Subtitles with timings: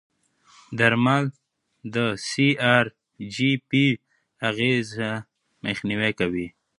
[0.77, 1.23] درمل
[1.93, 1.95] د
[2.27, 2.85] سی ار
[3.33, 3.85] جي پي
[4.49, 5.11] اغېزې
[5.65, 6.47] مخنیوي کوي.